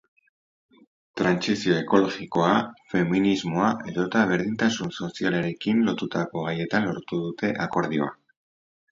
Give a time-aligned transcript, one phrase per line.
[1.19, 2.53] Trantsizio ekologikoa,
[2.93, 8.09] feminismoa edota berdintasun sozialarekin lotutako gaietan lortu dute akordioa.